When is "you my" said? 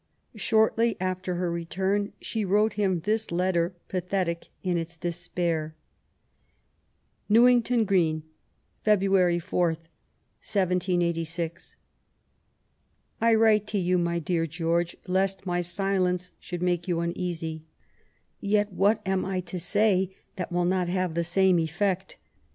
13.77-14.17